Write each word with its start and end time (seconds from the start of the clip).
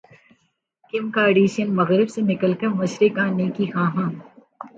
کم 0.93 1.05
Kardashian 1.15 1.67
مغرب 1.79 2.07
سے 2.13 2.19
نکل 2.29 2.51
کر 2.59 2.67
مشرق 2.79 3.13
انے 3.23 3.47
کی 3.55 3.65
خواہاں 3.71 4.09